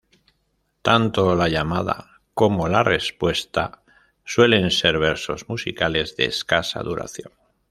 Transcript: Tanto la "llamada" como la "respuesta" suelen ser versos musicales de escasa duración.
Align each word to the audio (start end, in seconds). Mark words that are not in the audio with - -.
Tanto 0.81 1.35
la 1.35 1.47
"llamada" 1.47 2.23
como 2.33 2.67
la 2.67 2.81
"respuesta" 2.81 3.83
suelen 4.25 4.71
ser 4.71 4.97
versos 4.97 5.47
musicales 5.47 6.15
de 6.17 6.25
escasa 6.25 6.79
duración. 6.81 7.31